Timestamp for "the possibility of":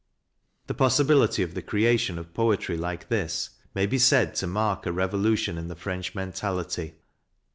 0.65-1.53